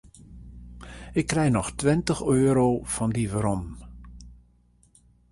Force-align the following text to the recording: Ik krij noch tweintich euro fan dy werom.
Ik 1.13 1.27
krij 1.27 1.49
noch 1.55 1.69
tweintich 1.79 2.19
euro 2.35 2.67
fan 2.93 3.11
dy 3.15 3.25
werom. 3.31 3.63